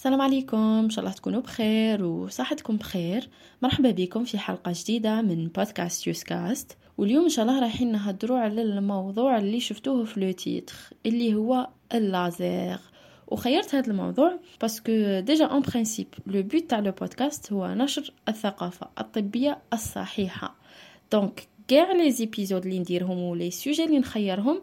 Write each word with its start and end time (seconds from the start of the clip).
السلام 0.00 0.20
عليكم. 0.20 0.56
إن 0.56 0.90
شاء 0.90 1.04
الله 1.04 1.16
تكونوا 1.16 1.40
بخير 1.40 2.04
وصحتكم 2.04 2.76
بخير. 2.76 3.28
مرحبا 3.62 3.90
بكم 3.90 4.24
في 4.24 4.38
حلقة 4.38 4.72
جديدة 4.74 5.22
من 5.22 5.48
بودكاست 5.48 6.06
يوسكاست. 6.06 6.76
واليوم 6.98 7.24
إن 7.24 7.28
شاء 7.28 7.44
الله 7.44 7.60
رايحين 7.60 7.92
نهضروا 7.92 8.38
على 8.38 8.62
الموضوع 8.62 9.38
اللي 9.38 9.60
شفتوه 9.60 10.04
في 10.04 10.18
لو 10.18 10.70
اللي 11.06 11.34
هو 11.34 11.68
اللازير. 11.94 12.78
وخيرت 13.28 13.74
هذا 13.74 13.90
الموضوع 13.90 14.38
parce 14.60 14.98
que 14.98 15.20
déjà 15.20 15.44
en 15.44 15.62
principe 15.62 16.14
le 16.26 16.42
but 16.42 16.70
تاع 16.70 16.78
le 16.78 16.92
podcast 16.92 17.52
هو 17.52 17.74
نشر 17.74 18.12
الثقافة 18.28 18.88
الطبية 18.98 19.58
الصحيحة. 19.72 20.54
donc 21.12 21.48
كاع 21.68 21.92
les 21.92 22.10
épisodes 22.10 22.66
اللي 22.66 22.78
نديرهم 22.78 23.18
و 23.18 23.26
les 23.26 23.50
sujets 23.50 23.84
اللي 23.84 23.98
نخيرهم 23.98 24.60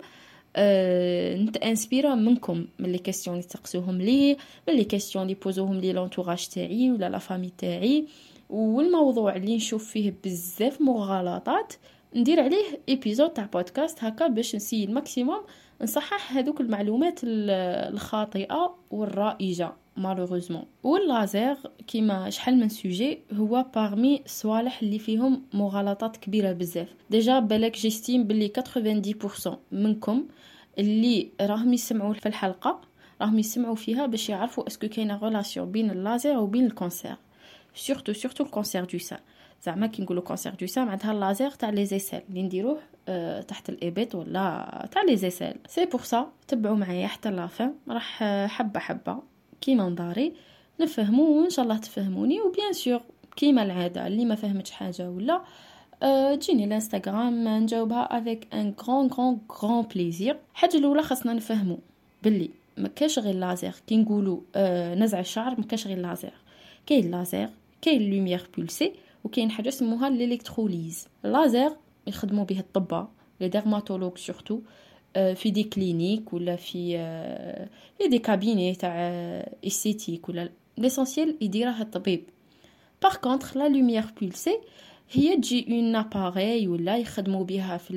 نت 1.44 1.60
inspira 1.60 2.16
منكم 2.16 2.66
من 2.80 2.92
les 2.92 2.98
questions 2.98 3.38
اللي 3.38 3.48
تبوزوهم 3.48 3.98
لي 4.02 4.38
من 4.68 4.74
les 4.74 4.84
questions 4.84 5.24
اللي 5.24 5.36
بوزوهم 5.36 5.80
لي 5.80 5.94
l'entourage 5.94 6.48
تاعي 6.48 6.92
ولا 6.92 7.10
la 7.10 7.18
famille 7.18 7.52
تاعي. 7.58 8.08
والموضوع 8.50 9.36
اللي 9.36 9.56
نشوف 9.56 9.90
فيه 9.90 10.14
بزاف 10.26 10.82
مغالطات 10.82 11.74
ندير 12.16 12.40
عليه 12.40 12.64
épisode 12.90 13.30
تاع 13.30 13.46
بودكاست 13.46 14.04
هكا 14.04 14.28
باش 14.28 14.56
نسي 14.56 14.84
ال 14.84 14.91
maximum 14.91 15.42
نصحح 15.82 16.38
هذوك 16.38 16.62
المعلومات 16.62 17.20
الخاطئة 17.24 18.76
والرائجة. 18.92 19.74
malheureusement 19.98 20.64
و 20.84 20.94
ال 20.94 21.05
laser 21.05 21.58
كيما 21.88 22.30
شحال 22.30 22.58
من 22.60 22.70
sujet 22.70 23.20
هو 23.34 23.66
parmi 23.76 24.22
الصوالح 24.26 24.82
اللي 24.82 25.00
فيهم 25.00 25.44
مغالطات 25.54 26.18
كبيره 26.18 26.52
بزاف 26.52 26.88
déjà 27.10 27.40
بالك 27.40 27.78
j'estime 27.78 28.24
بلي 28.24 28.52
90% 29.46 29.50
منكم 29.72 30.28
اللي 30.80 31.30
راهم 31.42 31.74
يسمعوا 31.74 32.14
في 32.14 32.26
الحلقة 32.26 32.82
راهم 33.22 33.40
يسمعوا 33.40 33.76
فيها 33.76 34.06
باش 34.06 34.30
يعرفوا 34.30 34.68
est-ce 34.68 34.81
que 34.81 34.88
كاينة 34.88 35.16
relation 35.16 35.72
بين 35.72 35.92
اللازير 35.92 36.38
وبين 36.38 36.66
ال 36.66 36.73
cancer 36.73 37.16
surtout 37.76 38.14
surtout 38.14 38.44
ال 38.44 38.50
cancer 38.50 38.86
du 38.86 38.98
sein 38.98 39.20
زعما 39.64 39.88
كي 39.88 40.02
نقولوا 40.02 40.24
cancer 40.24 40.54
du 40.54 40.68
sein 40.68 40.86
معناتها 40.86 41.12
اللازير 41.12 41.52
تاع 41.52 41.70
les 41.70 41.86
aisselles 41.86 42.22
اللي 42.30 42.44
نديروه 42.44 42.80
أه 43.08 43.42
تحت 43.42 43.70
الابيط 43.70 44.16
ولا 44.16 44.90
تاع 44.92 45.04
les 45.04 45.16
aisselles 45.16 45.54
c'est 45.68 45.86
pour 45.86 46.02
ça 46.02 46.32
تبعوا 46.48 46.76
معايا 46.76 47.08
حتى 47.08 47.32
la 47.32 47.48
fin 47.48 47.74
راح 47.90 48.24
حبه 48.48 48.80
حبه 48.80 49.20
كيما 49.62 49.90
نداري 49.90 50.34
نفهمو 50.80 51.42
وإن 51.42 51.50
شاء 51.50 51.64
الله 51.64 51.78
تفهموني. 51.78 52.42
و 52.42 52.48
bien 52.48 52.74
sûr 52.74 53.02
كيما 53.36 53.64
العادة 53.64 54.08
اللي 54.08 54.26
ما 54.26 54.36
فهمتش 54.36 54.72
حاجة 54.72 55.10
ولا 55.10 55.42
أه 56.04 56.36
تجيني 56.36 56.64
الإنستغرام 56.66 57.48
نجاوبها 57.48 58.18
avec 58.18 58.48
un 58.54 58.74
grand 58.84 59.08
grand 59.08 59.38
grand 59.52 59.82
plaisir 59.82 60.38
الحاجة 60.54 60.78
الأولى 60.78 61.04
خاصنا 61.04 61.34
نفهمو 61.34 61.80
باللي 62.24 62.50
ما 62.78 62.88
كاش 62.88 63.20
غير 63.20 63.36
لازير 63.36 63.74
كي 63.88 63.98
نقولوا 63.98 64.40
أه 64.56 64.96
نزع 64.96 65.20
الشعر 65.20 65.56
ما 65.60 65.66
كاش 65.66 65.88
غير 65.88 65.98
لازير 65.98 66.34
كاين 66.86 67.12
لازير 67.12 67.50
كاين 67.82 68.12
lumière 68.12 68.50
pulsée 68.58 68.94
وكاين 69.24 69.52
حاجة 69.52 69.70
اسمها 69.70 70.08
ال 70.08 70.16
électrolyse 70.16 71.08
اللازير 71.26 71.72
يخدموا 72.08 72.46
به 72.46 72.60
الطباء 72.60 73.08
les 73.42 73.50
dermatologues 73.50 74.18
surtout 74.18 74.60
في 75.14 75.52
des 75.52 75.64
cliniques 75.64 76.34
ولا 76.34 76.56
في 76.56 76.98
في 77.98 78.08
des 78.08 78.20
cabinets 78.20 78.76
تاع 78.76 78.92
esthétique 79.68 80.30
ولا 80.30 80.50
l'essentiel 80.78 81.38
يديرها 81.42 81.82
الطبيب 81.82 82.24
par 83.04 83.16
contre 83.16 83.58
la 83.58 83.70
lumière 83.70 84.06
pulsée 84.22 84.60
هي 85.12 85.36
تجي 85.38 85.66
un 85.70 85.96
appareil 85.96 86.68
ولا 86.68 86.98
يخدموا 86.98 87.44
بها 87.44 87.78
في 87.78 87.94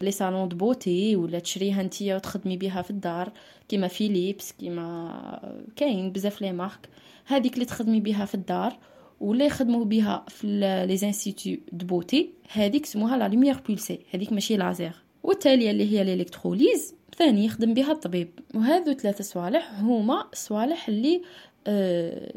les 0.00 0.10
salons 0.10 0.48
de 0.48 0.56
beauté 0.56 1.16
ولا 1.16 1.38
تشريها 1.38 1.82
نتيا 1.82 2.16
وتخدمي 2.16 2.56
بها 2.56 2.82
في 2.82 2.90
الدار. 2.90 3.32
كيما 3.68 3.88
فيليبس 3.88 4.52
كيما 4.52 5.60
كاين 5.76 6.12
بزاف 6.12 6.42
les 6.42 6.52
marques. 6.52 6.88
هذيك 7.26 7.54
اللي 7.54 7.64
تخدمي 7.64 8.00
بها 8.00 8.24
في 8.24 8.34
الدار 8.34 8.78
ولا 9.20 9.46
يخدموا 9.46 9.84
بها 9.84 10.24
في 10.28 10.46
les 10.86 11.06
instituts 11.06 11.62
de 11.72 11.86
beauté 11.86 12.30
هذيك 12.52 12.86
سموها 12.86 13.16
la 13.16 13.28
lumière 13.28 13.60
pulsée 13.68 13.98
هذيك 14.14 14.32
ماشي 14.32 14.56
لازير 14.56 14.92
والتالية 15.22 15.70
اللي 15.70 15.92
هي 15.92 16.02
ال 16.02 16.10
électrolyse 16.10 16.94
ثاني 17.18 17.44
يخدم 17.44 17.74
بها 17.74 17.92
الطبيب. 17.92 18.28
وهذو 18.54 18.92
ثلاثة 18.92 19.24
صوالح 19.24 19.80
هما 19.80 20.24
الصوالح 20.32 20.88
اللي 20.88 21.22
آه 21.66 22.32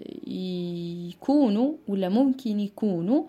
يكونوا 1.08 1.74
ولا 1.88 2.10
ممكن 2.10 2.60
يكونوا 2.60 3.24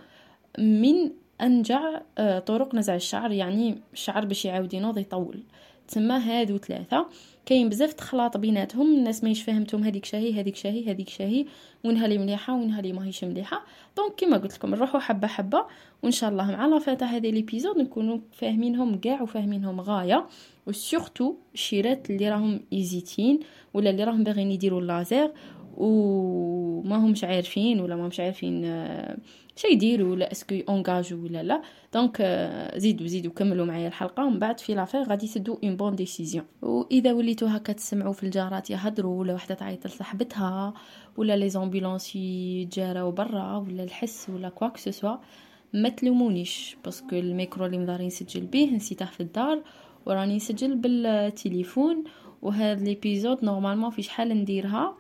من 0.59 1.11
أنجع 1.41 2.01
آه 2.19 2.39
طرق 2.39 2.75
نزع 2.75 2.95
الشعر 2.95 3.33
يعني 3.33 3.79
الشعر 3.93 4.25
باش 4.25 4.45
يعاود 4.45 4.75
ينوض 4.75 4.99
يطول. 4.99 5.43
تسمى 5.89 6.15
هادو 6.15 6.59
ثلاثة 6.59 7.07
كاين 7.47 7.69
بزاف 7.69 7.93
تخلاط 7.93 8.37
بيناتهم 8.37 8.95
الناس 8.95 9.25
ما 9.25 9.35
فهمتهم 9.35 9.85
هذيك 9.85 10.05
شاهي 10.05 10.41
هذيك 10.41 10.57
شاهي 10.57 10.91
هذيك 10.91 11.09
شاهي 11.09 11.47
وينها 11.85 12.07
لي 12.07 12.19
مليحة 12.19 12.55
وينها 12.55 12.83
لي 12.83 12.93
ماهيش 12.93 13.25
مليحة. 13.25 13.65
donc 13.97 14.15
كيما 14.15 14.37
قلت 14.37 14.55
لكم 14.55 14.71
نروحوا 14.71 15.01
حبة 15.01 15.27
حبة 15.27 15.67
وان 16.03 16.13
شاء 16.13 16.31
الله 16.31 16.51
مع 16.51 16.67
la 16.67 17.05
fin 17.05 17.20
de 17.20 17.31
l'épisode 17.31 17.79
نكونوا 17.79 18.19
فاهمينهم 18.33 18.99
كاع 18.99 19.23
وفاهمينهم 19.23 19.81
غاية. 19.81 20.27
و 20.67 20.75
surtout 20.75 21.35
الشيرات 21.55 22.11
اللي 22.11 22.29
راهم 22.29 22.61
hésit 22.73 23.21
ين 23.21 23.41
ولا 23.75 23.91
اللي 23.91 24.05
راهم 24.05 24.25
باغيين 24.25 24.51
يديروا 24.51 24.81
اللازير. 24.81 25.33
وما 25.77 26.97
همش 26.97 27.25
عارفين 27.25 27.81
ولا 27.81 27.97
ما 27.97 28.07
همش 28.07 28.21
عارفين 28.21 28.63
شي 29.57 29.69
يديروا 29.73 30.13
ولا 30.13 30.33
est-ce 30.33 30.48
que 30.48 30.55
engagent 30.69 31.25
ولا 31.25 31.43
لا. 31.43 31.63
donc 31.95 32.23
زيدوا 32.77 33.07
زيدوا 33.07 33.33
كملوا 33.33 33.67
معايا 33.67 33.89
الحلقة 33.89 34.25
ومن 34.25 34.39
بعد 34.39 34.61
في 34.61 34.75
la 34.75 34.86
fin 34.86 35.03
غادي 35.03 35.29
تدو 35.29 35.59
une 35.65 35.77
bonne 35.77 35.97
décision 35.97 36.45
واذا 36.63 37.13
وليتوا 37.13 37.49
هكا 37.57 37.73
تسمعوا 37.73 38.13
في 38.13 38.23
الجارات 38.23 38.71
يهضروا 38.71 39.21
ولا 39.21 39.35
وحدة 39.35 39.55
تعيط 39.55 39.87
لصاحبتها 39.87 40.75
ولا 41.17 41.37
les 41.37 41.49
ambulances 41.49 42.17
يتجاراو 42.17 43.11
برا 43.11 43.57
ولا 43.57 43.85
الحس 43.85 44.31
ولا 44.31 44.49
quoi 44.49 44.65
que 44.65 44.77
ce 44.77 44.90
soit 44.90 45.17
ما 45.73 45.89
تلومونيش. 45.89 46.77
parce 46.85 47.05
que 47.05 47.17
ال 47.17 47.25
micro 47.25 47.67
اللي 47.67 47.79
مداري 47.79 48.07
نسجل 48.07 48.47
به 48.47 48.71
نسيته 48.71 49.07
في 49.07 49.21
الدار 49.21 49.63
وراني 50.07 50.37
نسجل 50.37 50.77
بالتليفون. 50.77 52.05
وهذا 52.43 52.85
l'épisode 52.85 53.45
normalement 53.45 53.91
في 53.91 54.03
شحال 54.03 54.29
نديرها؟ 54.29 54.97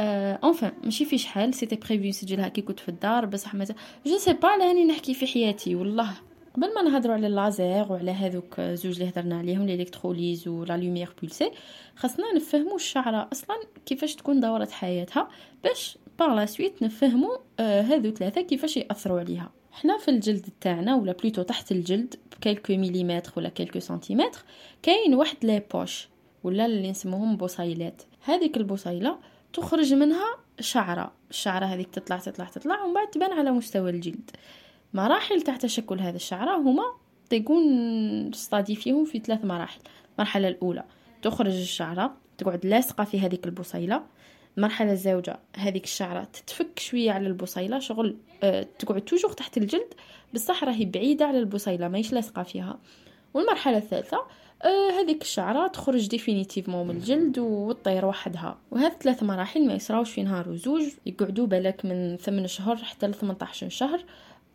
enfin 0.00 0.70
euh, 0.70 0.84
ماشي 0.84 1.04
في 1.04 1.18
شحال 1.18 1.54
c'était 1.54 1.76
prévu 1.76 2.08
نسجلها 2.08 2.48
كي 2.48 2.62
كنت 2.62 2.80
في 2.80 2.88
الدار 2.88 3.26
بصح 3.26 3.54
mais 3.54 3.64
je 4.06 4.18
sais 4.18 4.32
pas 4.32 4.48
لاني 4.58 4.84
نحكي 4.84 5.14
في 5.14 5.26
حياتي 5.26 5.74
والله. 5.74 6.10
قبل 6.56 6.74
ما 6.74 6.82
نهضروا 6.82 7.14
على 7.14 7.26
اللازير 7.26 7.92
وعلى 7.92 8.10
هذوك 8.10 8.60
زوج 8.60 9.00
اللي 9.00 9.08
هضرنا 9.10 9.38
عليهم 9.38 9.62
ال 9.62 9.69
électrolyse 9.69 10.48
ولا 10.48 10.76
lumière 10.76 11.14
pulsée 11.20 11.50
خاصنا 11.96 12.34
نفهموا 12.36 12.76
الشعرة 12.76 13.28
أصلا 13.32 13.56
كيفاش 13.86 14.14
تكون 14.14 14.40
دوره 14.40 14.68
حياتها 14.72 15.28
باش 15.64 15.98
par 16.18 16.34
la 16.34 16.46
suite 16.46 16.82
نفهموا 16.82 17.36
آه 17.60 17.80
هذو 17.80 18.10
ثلاثة 18.10 18.40
كيفاش 18.40 18.76
يأثروا 18.76 19.20
عليها. 19.20 19.50
حنا 19.72 19.98
في 19.98 20.10
الجلد 20.10 20.48
تاعنا 20.60 20.96
ولا 20.96 21.12
plutôt 21.12 21.42
تحت 21.42 21.72
الجلد 21.72 22.14
ب 22.36 22.40
quelques 22.40 22.72
millimètres 22.72 23.32
ولا 23.36 23.48
quelques 23.48 23.78
centimètres 23.78 24.44
كاين 24.82 25.14
واحد 25.14 25.36
لي 25.42 25.62
بوش 25.74 26.08
ولا 26.44 26.66
اللي 26.66 26.90
نسموهم 26.90 27.36
بوصيلات 27.36 28.02
هذيك 28.24 28.56
البوصيله 28.56 29.18
تخرج 29.52 29.94
منها 29.94 30.36
شعرة. 30.60 31.12
الشعرة 31.30 31.66
هذيك 31.66 31.90
تطلع 31.90 32.16
تطلع 32.16 32.44
تطلع 32.44 32.84
ومن 32.84 32.94
بعد 32.94 33.10
تبان 33.10 33.32
على 33.32 33.50
مستوى 33.50 33.90
الجلد. 33.90 34.30
مراحل 34.94 35.42
تاع 35.42 35.56
تشكل 35.56 36.00
هذا 36.00 36.16
الشعرة 36.16 36.56
هما 36.56 36.84
تكون 37.30 38.32
ستادي 38.32 38.76
فيهم 38.76 39.04
في 39.04 39.18
ثلاث 39.18 39.44
مراحل. 39.44 39.80
المرحلة 40.18 40.48
الأولى 40.48 40.84
تخرج 41.22 41.54
الشعرة 41.54 42.16
تقعد 42.38 42.66
لاصقة 42.66 43.04
في 43.04 43.20
هذيك 43.20 43.46
البصيلة. 43.46 44.02
المرحلة 44.58 44.92
الزوجة 44.92 45.38
هذيك 45.56 45.84
الشعرة 45.84 46.24
تتفك 46.24 46.78
شوية 46.78 47.12
على 47.12 47.26
البصيلة 47.26 47.78
شغل 47.78 48.16
أه 48.42 48.66
تقعد 48.78 49.00
توجور 49.00 49.32
تحت 49.32 49.56
الجلد 49.56 49.94
بصح 50.34 50.64
راهي 50.64 50.84
بعيدة 50.84 51.26
على 51.26 51.38
البصيلة 51.38 51.88
ماهيش 51.88 52.12
لاصقة 52.12 52.42
فيها. 52.42 52.78
والمرحلة 53.34 53.76
الثالثة 53.76 54.26
آه 54.64 54.90
هذيك 54.90 55.22
الشعرة 55.22 55.66
تخرج 55.66 56.08
définitivement 56.08 56.86
من 56.86 56.96
الجلد 56.96 57.38
وتطير 57.38 58.06
وحدها. 58.06 58.58
وهذه 58.70 58.92
ثلاث 59.02 59.22
مراحل 59.22 59.66
ما 59.66 59.74
يصراوش 59.74 60.10
في 60.10 60.22
نهار 60.22 60.48
وزوج 60.48 60.82
يقعدوا 61.06 61.46
بالك 61.46 61.84
من 61.84 62.16
8 62.16 62.46
شهور 62.46 62.76
حتى 62.76 63.06
ل 63.06 63.14
18 63.14 63.68
شهر. 63.68 64.04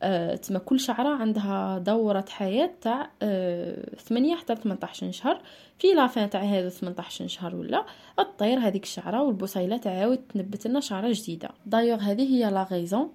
آه 0.04 0.36
تما 0.36 0.60
كل 0.60 0.80
شعرة 0.80 1.10
عندها 1.10 1.78
دورة 1.78 2.26
حياة 2.30 2.72
تاع 2.82 3.10
آه 3.22 3.96
8 3.96 4.36
حتى 4.36 4.56
18 4.56 5.12
شهر. 5.12 5.42
في 5.80 5.88
la 5.88 6.05
fin 6.05 6.30
تاع 6.30 6.42
هذا 6.42 6.70
18 6.70 7.28
شهر 7.28 7.56
ولا 7.56 7.86
تطير 8.18 8.60
هذيك 8.60 8.84
الشعرة 8.84 9.22
والبصيلة 9.22 9.78
تعاود 9.78 10.18
تنبت 10.18 10.68
لنا 10.68 10.80
شعرة 10.80 11.12
جديدة. 11.12 11.50
دايوغ 11.66 12.00
هذه 12.00 12.36
هي 12.36 12.52
la 12.52 12.64
raison 12.64 13.12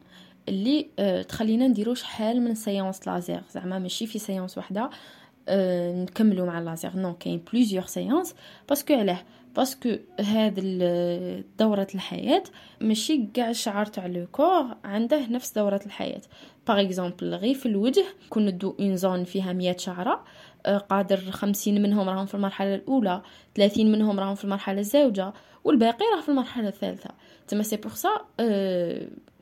اللي 0.48 0.86
آه 0.98 1.22
تخلينا 1.22 1.68
نديرو 1.68 1.94
شحال 1.94 2.42
من 2.42 2.54
séances 2.54 3.08
laser 3.08 3.42
زعما 3.50 3.78
ماشي 3.78 4.06
في 4.06 4.18
séance 4.18 4.58
وحدة. 4.58 4.90
نكملوا 5.50 6.46
مع 6.46 6.58
ال 6.58 6.64
laser 6.64 6.96
non 6.96 7.14
كاين 7.14 7.42
plusieurs 7.52 7.86
séances 7.86 8.34
parce 8.68 8.84
que 8.85 8.94
علاه 8.94 9.22
parce 9.56 9.81
que 9.81 9.96
هاد 10.20 10.54
دورة 11.58 11.86
الحياة 11.94 12.42
ماشي 12.80 13.26
كاع 13.34 13.50
الشعر 13.50 13.86
تاع 13.86 14.06
le 14.06 14.26
corps 14.32 14.76
عنده 14.84 15.26
نفس 15.26 15.52
دورة 15.52 15.80
الحياة. 15.86 16.20
par 16.68 16.80
exemple 16.80 17.34
غير 17.34 17.54
في 17.54 17.66
الوجه 17.66 18.04
كون 18.28 18.46
ندو 18.46 18.74
une 18.80 18.96
zone 18.96 19.24
فيها 19.24 19.52
مية 19.52 19.76
شعرة 19.76 20.24
آه، 20.66 20.78
قادر 20.78 21.16
خمسين 21.16 21.82
منهم 21.82 22.08
راهم 22.08 22.26
في 22.26 22.34
المرحلة 22.34 22.74
الأولى 22.74 23.22
ثلاثين 23.56 23.92
منهم 23.92 24.20
راهم 24.20 24.34
في 24.34 24.44
المرحلة 24.44 24.80
الزوجة 24.80 25.32
والباقي 25.64 26.04
راه 26.16 26.20
في 26.20 26.28
المرحلة 26.28 26.68
الثالثة. 26.68 27.10
تما 27.48 27.62
c'est 27.62 27.76
pour 27.76 27.94
ça 27.94 28.10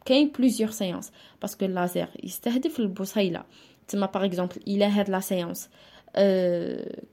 كاين 0.04 0.32
plusieurs 0.38 0.70
séances 0.70 1.12
parce 1.42 1.56
que 1.56 1.64
ال 1.64 1.72
laser 1.72 2.08
يستهدف 2.25 2.81
البصيلة. 2.81 3.44
تما 3.88 4.06
par 4.06 4.25
exemple 4.25 4.56
إلى 4.66 4.84
هاد 4.84 5.11
la 5.10 5.20
séance 5.20 5.69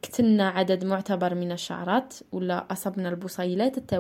كتلنا 0.02 0.50
عدد 0.50 0.86
معتبر 0.86 1.36
من 1.36 1.52
الشعرات 1.52 2.14
ولا 2.32 2.66
أصبنا 2.72 3.10
البصيلات 3.10 3.94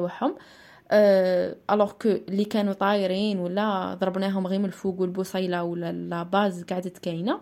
أه 0.92 1.56
alors 1.72 1.92
que 1.92 2.10
اللي 2.10 2.46
كانوا 2.46 2.74
طايرين 2.74 3.40
ولا 3.40 3.94
ضربناهم 3.94 4.48
غير 4.48 4.60
من 4.60 4.66
الفوق 4.66 5.02
والبصيلة 5.02 5.64
ولا 5.64 5.92
la 5.92 6.24
base 6.24 6.64
قعدت 6.64 6.98
كاينة 6.98 7.40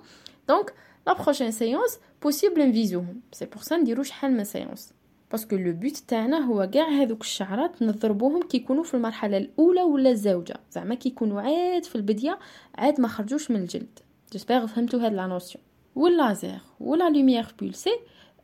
donc 0.48 0.74
la 1.08 1.14
prochaine 1.14 1.52
séance 1.52 2.00
possible 2.22 2.70
نفيزوهم 2.70 3.22
c'est 3.32 3.46
pour 3.46 3.62
ça 3.62 3.78
نديرو 3.78 4.04
شحال 4.04 4.32
من 4.32 4.44
séances 4.44 4.94
parce 5.32 5.47
que 5.47 5.56
le 5.56 5.74
but 5.74 5.98
تاعنا 5.98 6.38
هو 6.38 6.70
كاع 6.74 6.88
هذوك 6.88 7.22
الشعرات 7.22 7.84
نضربوهم 7.84 8.44
كي 8.48 8.58
يكونوا 8.58 8.84
في 8.84 8.94
المرحلة 8.94 9.38
الأولى 9.38 9.82
ولا 9.82 10.10
الزوجه 10.10 10.56
زعما 10.72 10.96
كي 10.96 11.10
يكونوا 11.10 11.42
عاد 11.42 11.84
في 11.84 11.96
البداية 11.96 12.40
عاد 12.76 13.02
ما 13.02 13.08
خرجوش 13.08 13.52
من 13.52 13.58
الجلد. 13.58 14.00
j'espère 14.32 14.68
فهمتوا 14.68 15.00
هاد 15.00 15.14
la 15.14 15.28
notion 15.28 15.64
وال 15.96 16.14
laser 16.14 16.60
ولا 16.80 17.10
lumière 17.10 17.46
pulsée 17.60 18.00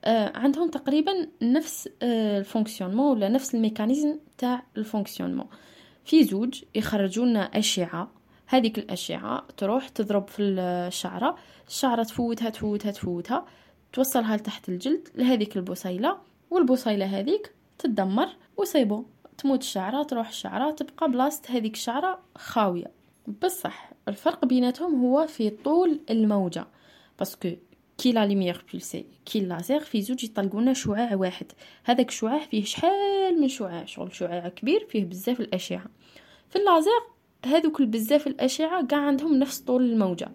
آه 0.05 0.37
عندهم 0.37 0.69
تقريبا 0.69 1.11
نفس 1.41 1.89
آه 2.01 2.39
ال 2.39 2.45
fonctionnement 2.45 3.17
ولا 3.17 3.29
نفس 3.29 3.55
ال 3.55 3.62
mécanisme 3.62 4.19
تاع 4.37 4.63
ال 4.77 4.82
fonctionnement. 4.82 5.47
في 6.05 6.23
زوج 6.23 6.63
يخرجوا 6.75 7.25
لنا 7.25 7.41
أشعة 7.41 8.11
هذيك 8.47 8.77
الأشعة 8.77 9.47
تروح 9.57 9.89
تضرب 9.89 10.27
في 10.27 10.41
الشعرة 10.43 11.35
الشعرة 11.67 12.03
تفوتها 12.03 12.49
تفوتها 12.49 12.91
تفوتها 12.91 13.45
توصلها 13.93 14.37
لتحت 14.37 14.69
الجلد 14.69 15.07
لهذيك 15.15 15.57
البصيله 15.57 16.17
والبصيله 16.51 17.05
هذيك 17.05 17.53
تدمر 17.79 18.27
و 18.57 18.63
c'est 18.63 18.89
bon 18.89 19.05
تموت 19.37 19.61
الشعرة 19.61 20.03
تروح 20.03 20.27
الشعرة 20.27 20.71
تبقى 20.71 21.11
بلاصة 21.11 21.41
هذيك 21.49 21.73
الشعرة 21.73 22.19
خاوية. 22.35 22.91
بصح 23.43 23.91
الفرق 24.07 24.45
بيناتهم 24.45 25.01
هو 25.01 25.27
في 25.27 25.49
طول 25.49 25.99
الموجة. 26.09 26.67
parce 27.19 27.38
que 27.38 27.49
كي 27.97 28.11
la 28.11 28.25
lumière 28.25 28.65
pulsée 28.71 29.05
كي 29.25 29.39
لازير 29.39 29.79
في 29.79 30.01
زوج 30.01 30.23
يطلقونا 30.23 30.73
شعاع 30.73 31.15
واحد 31.15 31.45
هذاك 31.83 32.09
الشعاع 32.09 32.39
فيه 32.39 32.63
شحال 32.63 33.41
من 33.41 33.47
شعاع 33.47 33.85
شغل 33.85 34.15
شعاع 34.15 34.49
كبير 34.49 34.85
فيه 34.89 35.05
بزاف 35.05 35.39
الاشعه 35.39 35.85
في 36.49 36.55
اللازير 36.55 37.01
هذوك 37.45 37.81
بزاف 37.81 38.27
الاشعه 38.27 38.85
كاع 38.85 38.99
عندهم 38.99 39.33
نفس 39.33 39.59
طول 39.59 39.83
الموجه 39.91 40.31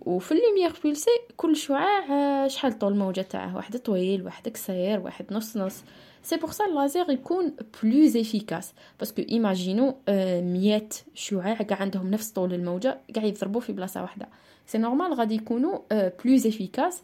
وفي 0.00 0.32
ال 0.32 0.37
lumière 0.37 0.72
pulsée 0.84 1.10
كل 1.36 1.56
شعاع 1.56 2.48
شحال 2.48 2.78
طول 2.78 2.92
الموجه 2.92 3.20
تاعه 3.20 3.56
واحد 3.56 3.78
طويل 3.78 4.22
واحد 4.22 4.48
قصير 4.48 5.00
واحد 5.00 5.32
نص 5.32 5.56
نص 5.56 5.82
c'est 6.22 6.36
pour 6.36 6.50
ça 6.50 6.66
ال 6.66 6.73
laser 6.73 7.10
يكون 7.10 7.56
plus 7.82 8.16
efficace 8.16 8.72
parce 8.98 9.13
que 9.13 9.22
imaginez 9.22 9.96
ميات 10.42 10.94
شعاع 11.14 11.54
كاع 11.54 11.80
عندهم 11.80 12.10
نفس 12.10 12.30
طول 12.30 12.54
الموجه 12.54 13.00
كاع 13.14 13.24
يضربوا 13.24 13.60
في 13.60 13.72
بلاصه 13.72 14.02
واحدة 14.02 14.28
c'est 14.66 14.78
normal 14.78 15.14
غادي 15.14 15.34
يكونوا 15.34 15.78
plus 16.24 16.46
efficaces 16.46 17.02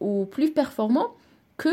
و 0.00 0.24
plus 0.24 0.52
performants 0.56 1.06
que 1.60 1.68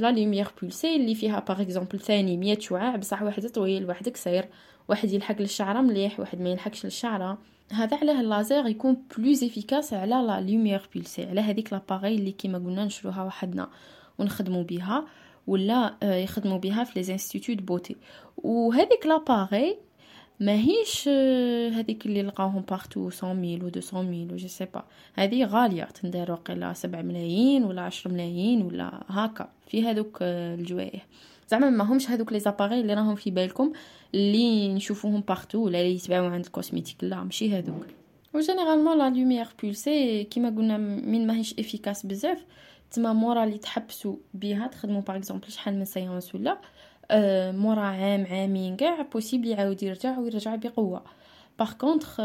la 0.00 0.12
lumière 0.12 0.48
pulsée 0.62 0.96
اللي 0.96 1.14
فيها 1.14 1.40
par 1.40 1.62
exemple 1.62 2.00
ثاني 2.00 2.36
100 2.36 2.58
شعاع. 2.58 2.96
بصح 2.96 3.22
واحد 3.22 3.46
طويل 3.48 3.86
واحد 3.86 4.08
قصير 4.08 4.48
واحد 4.88 5.12
يلحق 5.12 5.40
للشعرة 5.40 5.80
مليح 5.80 6.20
واحد 6.20 6.40
ما 6.40 6.48
يلحقش 6.48 6.84
للشعرة. 6.84 7.38
هذا 7.72 7.96
علاه 7.96 8.20
اللازير 8.20 8.66
يكون 8.66 9.02
plus 9.16 9.44
efficace 9.44 9.92
على 9.92 10.14
la 10.14 10.40
lumière 10.40 10.88
pulsée 10.94 11.24
على 11.24 11.40
هذيك 11.40 11.72
l'appareil 11.72 12.14
اللي 12.14 12.32
كيما 12.32 12.58
قلنا 12.58 12.84
نشروها 12.84 13.24
وحدنا 13.24 13.70
ونخدموا 14.18 14.62
بها 14.62 15.06
ولا 15.46 15.96
يخدموا 16.02 16.58
بها 16.58 16.84
في 16.84 17.00
les 17.00 17.12
instituts 17.12 17.58
beauté 17.62 17.96
وهذيك 18.36 19.06
l'appareil 19.06 19.76
ماهيش 20.40 21.08
هذيك 21.72 22.06
اللي 22.06 22.22
لقاوهم 22.22 22.62
partout 22.62 23.10
100000 23.22 23.94
و 23.94 24.00
200000 24.02 24.32
و 24.32 24.36
je 24.36 24.48
sais 24.48 24.64
pas 24.64 24.84
هذه 25.14 25.44
غالية 25.44 25.84
تندار 25.84 26.32
وقيلا 26.32 26.72
7 26.72 27.02
ملايين 27.02 27.64
ولا 27.64 27.82
10 27.82 28.10
ملايين 28.10 28.62
ولا 28.62 29.04
هكا. 29.08 29.48
في 29.66 29.86
هذوك 29.86 30.18
الجوايه 30.22 31.02
زعما 31.48 31.70
ما 31.70 31.84
همش 31.84 32.10
هذوك 32.10 32.32
les 32.32 32.40
appareils 32.40 32.80
اللي 32.80 32.94
راهم 32.94 33.14
في 33.14 33.30
بالكم 33.30 33.72
اللي 34.14 34.74
نشوفوهم 34.74 35.20
partout 35.20 35.58
ولا 35.58 35.80
اللي 35.80 35.94
يتباعوا 35.94 36.28
عند 36.28 36.44
ال 36.44 36.49
cosmétique. 36.49 37.04
لا 37.04 37.24
ماشي 37.24 37.58
هذوك. 37.58 37.86
و 38.34 38.39
généralement 38.39 38.98
la 38.98 39.10
lumière 39.10 39.46
pulsée 39.62 40.24
كيما 40.24 40.48
قلنا 40.48 40.76
من 40.76 41.26
ماهيش 41.26 41.54
efficace 41.58 42.06
بزاف 42.06 42.44
تما 42.90 43.12
مورا 43.12 43.44
اللي 43.44 43.58
تحبسوا 43.58 44.16
بها 44.34 44.66
تخدموا 44.66 45.00
par 45.00 45.16
exemple 45.16 45.52
شحال 45.52 45.78
من 45.78 45.84
séances 45.84 46.34
ولا 46.34 46.52
آه 46.52 46.58
مورا 47.52 47.80
عام 47.80 48.26
عامين 48.30 48.76
كاع 48.76 49.02
possible 49.02 49.46
يعاود 49.48 49.82
يرجع 49.82 50.18
ويرجع 50.18 50.54
بقوة. 50.54 51.02
par 51.58 51.72
contre 51.72 52.20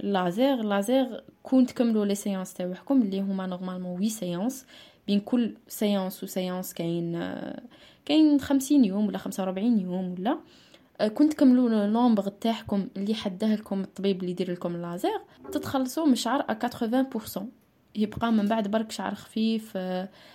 laser 0.00 0.62
laser 0.62 1.24
كون 1.42 1.66
تكملوا 1.66 2.04
les 2.04 2.14
séances 2.14 2.54
تاعكم 2.54 3.02
اللي 3.02 3.20
هما 3.20 3.46
normalement 3.46 3.96
8 3.96 4.08
séances 4.08 4.66
بين 5.06 5.20
كل 5.20 5.54
séance 5.68 6.24
و 6.24 6.26
séance 6.26 6.74
كاين 6.74 7.32
كاين 8.04 8.40
50 8.40 8.84
يوم 8.84 9.06
ولا 9.06 9.18
45 9.18 9.80
يوم 9.80 10.12
ولا. 10.12 10.38
كون 11.14 11.34
تكملوا 11.34 11.84
ال 11.84 11.89
nombre 11.89 12.22
تاعكم 12.22 12.88
اللي 12.96 13.14
حدده 13.14 13.54
لكم 13.54 13.80
الطبيب 13.80 14.20
اللي 14.20 14.30
يدير 14.30 14.52
لكم 14.52 14.74
تتخلصوا 15.52 16.06
من 16.06 16.14
شعر 16.14 16.42
80% 16.42 17.40
يبقى 17.94 18.32
من 18.32 18.48
بعد 18.48 18.68
برك 18.68 18.90
شعر 18.92 19.14
خفيف 19.14 19.76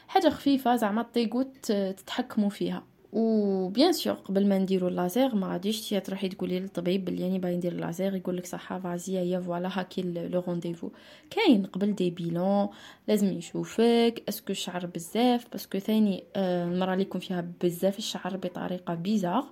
حاجة 0.07 0.30
خفيفة 0.30 0.75
زعما 0.75 1.02
طيقوا 1.02 1.44
تتحكموا 1.92 2.50
فيها. 2.50 2.84
و 3.16 3.31
bien 3.31 3.94
sûr 3.94 4.13
قبل 4.14 4.48
ما 4.48 4.58
نديرو 4.58 4.88
اللازير 4.88 5.36
ما 5.36 5.48
غاديش 5.48 5.90
تروحي 5.90 6.30
تقولي 6.30 6.60
للطبيب 6.60 7.06
بلي 7.06 7.24
راني 7.24 7.40
باغي 7.40 7.56
ندير 7.56 7.72
اللازير 7.72 8.16
يقول 8.16 8.38
لك 8.38 8.46
صح 8.46 8.78
vas-y 8.78 9.13
يا 9.32 9.40
voilà 9.40 9.80
هاكي 9.80 10.02
le 10.02 10.44
rendez-vous. 10.48 10.90
كاين 11.30 11.66
قبل 11.66 11.96
des 11.96 12.10
bilans 12.10 12.68
لازم 13.08 13.28
يشوفك 13.38 14.24
est-ce 14.30 14.44
que 14.44 14.52
الشعر 14.52 14.86
بزاف 14.86 15.48
parce 15.52 15.69
que 15.69 15.80
ثاني 15.80 16.24
المرأة 16.36 16.94
اللي 16.94 17.02
يكون 17.02 17.22
فيها 17.22 17.48
بزاف 17.64 17.98
الشعر 17.98 18.38
بطريقة 18.38 18.96
bizarre 18.96 19.46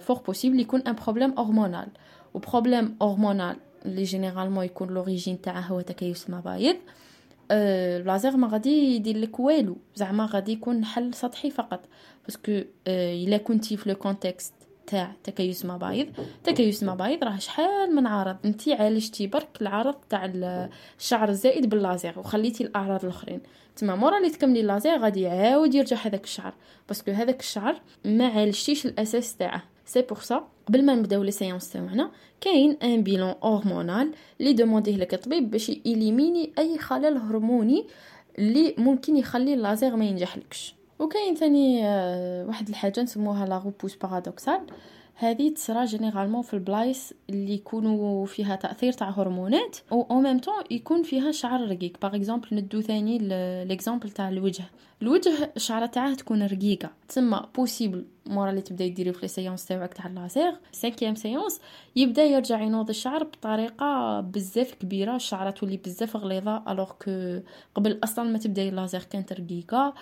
fort 0.00 0.18
possible 0.26 0.60
يكون 0.60 0.80
un 0.80 0.94
problème 1.04 1.38
hormonal 1.38 1.88
و 2.34 2.41
problème 2.41 2.96
hormonal 3.02 3.56
اللي 3.86 4.02
généralement 4.02 4.64
يكون 4.64 4.88
l'origine 4.88 5.40
تاعه 5.40 5.60
هو 5.60 5.80
تكيس 5.80 6.30
المبايض 7.50 8.00
اللازير 8.00 8.36
ما 8.36 8.48
غادي 8.48 8.94
يدير 8.94 9.16
لك 9.16 9.40
والو. 9.40 9.76
زعما 9.94 10.28
غادي 10.32 10.52
يكون 10.52 10.84
حل 10.84 11.14
سطحي 11.14 11.50
فقط. 11.50 11.80
parce 12.24 12.48
que 12.48 12.62
إلا 12.88 13.36
كنتي 13.36 13.76
في 13.76 13.88
le 13.88 13.94
contexte 13.94 14.54
تاع 14.86 15.12
تكيس 15.24 15.64
مبايض 15.64 16.06
تكيس 16.44 16.82
مبايض 16.82 17.24
راه 17.24 17.38
شحال 17.38 17.94
من 17.94 18.06
عرض. 18.06 18.36
انت 18.44 18.68
عالجتي 18.68 19.26
برك 19.26 19.62
العرض 19.62 19.94
تاع 19.94 20.32
الشعر 20.98 21.28
الزائد 21.28 21.68
باللازير 21.68 22.18
وخليتي 22.18 22.64
الأعراض 22.64 23.04
الأخرين. 23.04 23.40
تما 23.76 23.94
مورا 23.94 24.18
اللي 24.18 24.30
تكملي 24.30 24.60
اللازير 24.60 24.98
غادي 24.98 25.20
يعاود 25.20 25.74
يرجع 25.74 25.96
هذاك 25.96 26.24
الشعر. 26.24 26.54
parce 26.88 27.02
que 27.02 27.10
هذاك 27.10 27.40
الشعر 27.40 27.80
ما 28.04 28.26
عالجتيش 28.26 28.86
الأساس 28.86 29.36
تاعه. 29.36 29.62
c'est 29.90 30.02
pour 30.02 30.18
ça 30.18 30.48
قبل 30.68 30.84
ما 30.84 30.94
نبداو 30.94 31.22
les 31.22 31.30
séances 31.30 31.72
تاعنا 31.72 32.10
كاين 32.40 32.76
un 32.82 33.02
bilan 33.02 33.34
hormonal 33.42 34.12
اللي 34.40 34.52
دومونديه 34.52 34.96
لك 34.96 35.14
الطبيب 35.14 35.50
باش 35.50 35.68
يليميني 35.68 36.52
أي 36.58 36.78
خلل 36.78 37.16
هرموني 37.16 37.86
اللي 38.38 38.74
ممكن 38.78 39.16
يخلي 39.16 39.54
اللازير 39.54 39.96
ما 39.96 40.04
ينجحلكش 40.04 40.74
وكاين 40.98 41.34
ثاني 41.34 41.80
واحد 42.48 42.68
الحاجة 42.68 43.02
نسموها 43.02 43.46
la 43.46 43.58
repousse 43.58 43.96
paradoxale 43.96 44.60
هذه 45.14 45.48
تصرا 45.54 45.84
généralement 45.84 46.42
في 46.42 46.54
البلايص 46.54 47.12
اللي 47.30 47.54
يكونوا 47.54 48.26
فيها 48.26 48.56
تأثير 48.56 48.92
تاع 48.92 49.10
هرمونات 49.10 49.76
أو 49.92 50.06
au 50.10 50.20
même 50.20 50.38
temps 50.38 50.54
يكون 50.70 51.02
فيها 51.02 51.32
شعر 51.32 51.70
رقيق. 51.70 51.92
par 52.02 52.16
exemple 52.16 52.48
ندو 52.52 52.80
ثاني 52.80 53.18
l'exemple 53.64 54.10
تاع 54.10 54.28
الوجه. 54.28 54.64
الوجه 55.02 55.52
الشعره 55.56 55.86
تاعه 55.86 56.14
تكون 56.14 56.42
رقيقة. 56.42 56.90
تسمى 57.08 57.42
possible 57.54 58.04
مورا 58.30 58.50
اللي 58.50 58.60
تبدأ 58.60 58.88
ديري 58.88 59.12
في 59.12 59.22
les 59.22 59.28
séances 59.28 59.66
تاعك 59.66 59.94
تاع 59.94 60.06
اللازير 60.06 60.52
cinquième 60.72 61.14
séance 61.14 61.60
يبدأ 61.96 62.24
يرجع 62.24 62.60
ينوض 62.60 62.88
الشعر 62.88 63.24
بطريقة 63.24 64.20
بزاف 64.20 64.74
كبيرة. 64.74 65.16
الشعره 65.16 65.50
تولي 65.50 65.76
بزاف 65.76 66.16
غليظة 66.16 66.72
alors 66.72 66.92
que 66.92 67.40
قبل 67.74 68.00
أصلا 68.04 68.30
ما 68.30 68.38
تبداي 68.38 68.68
اللازير 68.68 69.02
كانت 69.02 69.32
رقيقه 69.32 69.94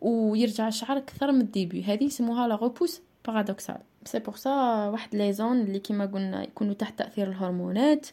ويرجع 0.00 0.68
الشعر 0.68 0.96
أكثر 0.96 1.32
من 1.32 1.40
ال 1.40 1.46
début. 1.46 1.82
هذه 1.82 2.04
يسموها 2.04 2.48
la 2.48 2.54
repousse 2.54 3.02
paradoxale 3.26 3.78
c'est 4.04 4.18
pour 4.18 4.36
ça 4.36 4.50
واحد 4.88 5.14
les 5.14 5.32
zones 5.32 5.60
اللي 5.60 5.78
كيما 5.78 6.06
قلنا 6.06 6.42
يكونوا 6.42 6.74
تحت 6.74 6.98
تأثير 6.98 7.28
الهرمونات. 7.28 8.06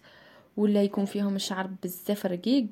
ولا 0.58 0.84
يكون 0.84 1.06
فيهم 1.06 1.36
الشعر 1.36 1.70
بزاف 1.84 2.26
رقيق 2.26 2.68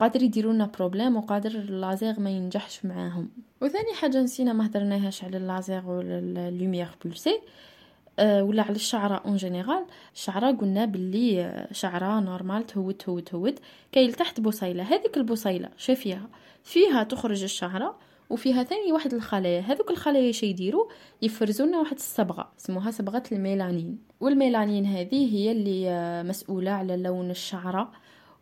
قادر 0.00 0.22
يديروا 0.22 0.52
لنا 0.52 0.70
problème 0.78 1.16
وقادر 1.16 1.50
اللازير 1.50 2.20
ما 2.20 2.30
ينجحش 2.30 2.84
معاهم. 2.84 3.28
وثاني 3.60 3.94
حاجة 3.94 4.22
نسينا 4.22 4.52
ما 4.52 4.66
هدرناهاش 4.66 5.24
على 5.24 5.36
اللازير 5.36 5.86
ولا 5.86 6.18
ال 6.48 6.53
lumière 6.53 6.88
pulsée 7.04 7.40
أه 8.18 8.44
ولا 8.44 8.62
على 8.62 8.76
الشعرة 8.76 9.22
en 9.26 9.36
général 9.36 9.84
الشعره 10.14 10.52
قلنا 10.52 10.84
باللي 10.84 11.44
آه، 11.44 11.72
شعرة 11.72 12.20
normal 12.20 12.66
تهود 12.66 12.94
تهود 12.94 13.22
تهود 13.22 13.58
كاين 13.92 14.12
تحت 14.12 14.40
بصيله 14.40 14.82
هذيك 14.82 15.16
البصيله 15.16 15.68
شافيها 15.76 16.28
فيها 16.64 17.02
تخرج 17.02 17.42
الشعرة 17.42 17.96
وفيها 18.30 18.62
ثاني 18.62 18.92
واحد 18.92 19.14
الخلايا. 19.14 19.60
هذوك 19.60 19.90
الخلايا 19.90 20.32
شي 20.32 20.46
يديروا 20.46 20.84
يفرزوا 21.22 21.66
لنا 21.66 21.78
واحد 21.78 21.96
الصبغة 21.96 22.52
اسمها 22.60 22.90
صبغة 22.90 23.22
الميلانين. 23.32 23.98
والميلانين 24.20 24.86
هذه 24.86 25.34
هي 25.34 25.52
اللي 25.52 25.90
آه، 25.90 26.22
مسؤولة 26.22 26.70
على 26.70 26.96
لون 26.96 27.30
الشعرة 27.30 27.92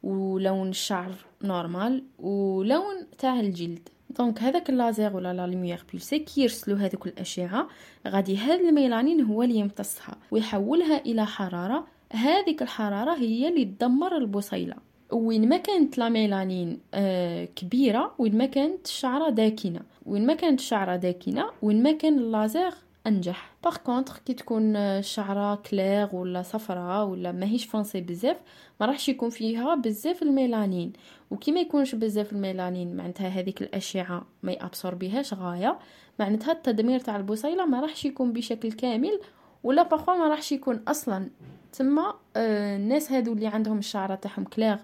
ولون 0.03 0.69
الشعر 0.69 1.13
normal 1.45 2.05
ولون 2.19 3.07
تاع 3.19 3.41
الجلد. 3.41 3.89
donc 4.19 4.43
هذاك 4.43 4.71
اللازير 4.71 5.17
ولا 5.17 5.33
la 5.33 5.47
lumière 5.47 5.85
pulsée 5.93 6.19
كي 6.19 6.41
يرسلوا 6.41 6.79
هذوك 6.79 7.07
الأشعة 7.07 7.69
غادي 8.09 8.37
هذا 8.37 8.69
الميلانين 8.69 9.21
هو 9.21 9.43
اللي 9.43 9.57
يمتصها 9.57 10.17
ويحولها 10.31 11.01
إلى 11.01 11.27
حرارة. 11.27 11.87
هذيك 12.13 12.63
الحرارة 12.63 13.15
هي 13.15 13.49
اللي 13.49 13.65
تدمر 13.65 14.17
البصيلة. 14.17 14.92
وين 15.13 15.49
ما 15.49 15.57
كانت 15.57 15.99
la 15.99 16.09
mélanine 16.09 16.79
آه 16.95 17.45
كبيرة 17.45 18.15
وين 18.19 18.39
ما 18.39 18.47
كانت 18.47 18.87
الشعرة 18.87 19.31
داكنة. 19.31 19.81
وين 20.07 20.27
ما 20.27 20.35
كانت 20.35 20.61
الشعرة 20.61 20.97
داكنة 20.97 21.47
وين 21.63 21.83
ما 21.83 21.93
كان 21.93 22.19
اللازير 22.19 22.73
أنجح. 23.07 23.53
par 23.65 23.77
contre 23.77 24.19
كي 24.19 24.35
تكون 24.35 24.77
الشعره 24.77 25.55
كلير 25.55 26.09
ولا 26.13 26.43
صفراء 26.43 27.07
ولا 27.07 27.33
ماهيش 27.33 27.65
foncée 27.65 28.01
بزاف 28.01 28.37
ما 28.81 28.87
راحش 28.87 29.09
يكون 29.09 29.31
فيها 29.31 29.75
بزاف 29.75 30.23
الميلانين. 30.23 30.93
وكي 31.31 31.53
ما 31.53 31.61
يكونش 31.61 31.95
بزاف 31.95 32.33
الميلانين 32.33 32.97
معناتها 32.97 33.29
هذيك 33.29 33.63
الأشعة 33.63 34.27
ما 34.43 34.53
يأبسوربيهاش 34.53 35.35
غاية. 35.35 35.79
معناتها 36.19 36.53
التدمير 36.53 37.01
تاع 37.01 37.17
البصيله 37.17 37.67
ما 37.67 37.81
راحش 37.81 38.05
يكون 38.05 38.33
بشكل 38.33 38.73
كامل 38.73 39.21
ولا 39.65 39.83
parfois 39.83 40.15
ما 40.15 40.29
راحش 40.29 40.53
يكون 40.53 40.81
أصلا 40.89 41.29
تما 41.73 42.15
آه 42.37 42.77
الناس 42.77 43.13
هادو 43.13 43.33
اللي 43.33 43.47
عندهم 43.47 43.79
الشعره 43.79 44.15
تاعهم 44.15 44.45
كلير 44.45 44.79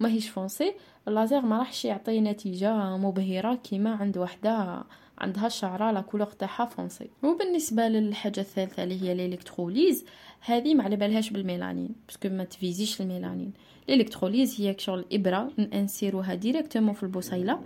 وماهيش 0.00 0.28
foncée 0.28 0.74
اللازير 1.08 1.40
ما 1.40 1.58
راحش 1.58 1.84
يعطي 1.84 2.20
نتيجة 2.20 2.96
مبهرة 2.96 3.54
كيما 3.54 3.94
عند 3.94 4.18
وحدة 4.18 4.84
عندها 5.18 5.46
الشعره 5.46 5.90
la 5.90 6.00
couleur 6.00 6.26
تاعها 6.26 6.64
foncée. 6.64 7.10
وبالنسبة 7.22 7.88
للحاجة 7.88 8.40
الثالثة 8.40 8.82
اللي 8.82 9.02
هي 9.02 9.12
ال 9.12 9.20
électrolyse 9.20 10.04
هذه 10.40 10.74
ما 10.74 10.84
على 10.84 10.96
بالهاش 10.96 11.30
بالميلانين 11.30 11.94
parce 12.08 12.21
que 12.21 12.28
ما 12.28 12.44
تvisيش 12.44 13.00
الميلانين. 13.00 13.52
ال 13.88 13.94
électrolyse 13.94 14.60
هي 14.60 14.74
كشغل 14.74 15.04
إبرة 15.12 15.52
نسيروها 15.74 16.34
directement 16.34 16.94
في 16.94 17.02
البصيله 17.02 17.60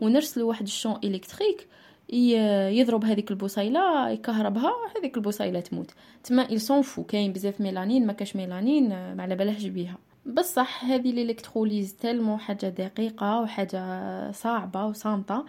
ونرسلوا 0.00 0.48
واحد 0.48 0.62
champ 0.62 0.96
électrique 1.04 1.68
يضرب 2.08 3.04
هذيك 3.04 3.30
البصيله 3.30 4.10
يكهربها 4.10 4.72
هذيك 4.96 5.16
البصيله 5.16 5.60
تموت. 5.60 5.90
تما 6.24 6.58
فو 6.82 7.04
كاين 7.04 7.32
بزاف 7.32 7.60
ميلانين 7.60 8.06
ما 8.06 8.12
كاش 8.12 8.36
ميلانين 8.36 8.88
ما 8.88 9.22
على 9.22 9.36
بالهش 9.36 9.66
بيها. 9.66 9.98
بصح 10.26 10.84
هذه 10.84 11.10
ال 11.10 11.17
électrolyse 11.17 11.96
tellement 11.96 12.38
حاجة 12.38 12.66
دقيقة 12.66 13.40
وحاجة 13.40 14.30
صعبة 14.30 14.86
وصامتة. 14.86 15.44